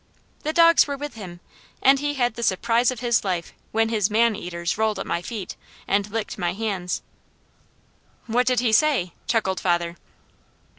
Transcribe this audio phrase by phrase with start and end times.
[0.41, 1.41] The dogs were with him
[1.79, 5.21] and he had the surprise of his life when his man eaters rolled at my
[5.21, 5.55] feet,
[5.87, 7.03] and licked my hands."
[8.25, 9.97] "What did he say?" chuckled father.